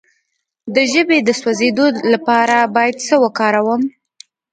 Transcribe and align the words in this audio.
د 0.75 0.77
ژبې 0.91 1.17
د 1.23 1.29
سوځیدو 1.41 1.85
لپاره 2.13 2.55
باید 2.75 2.95
څه 2.99 3.05
شی 3.09 3.17
وکاروم؟ 3.23 3.81